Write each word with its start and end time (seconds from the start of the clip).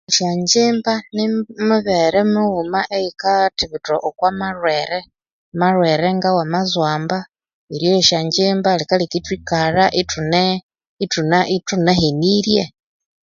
Esyanjjimba 0.09 0.93
nimibere 1.13 2.19
mighuma 2.33 2.79
eyikathibitha 2.97 3.93
okwa 4.07 4.29
malhwere 4.39 4.99
malhwere 5.59 6.07
nga 6.17 6.29
wa 6.37 6.43
mazomba 6.53 7.17
eryoya 7.73 7.99
esyonjjimba 8.03 8.69
likaleka 8.79 9.15
ithwikalha 9.19 9.85
ithunahenirye 11.53 12.63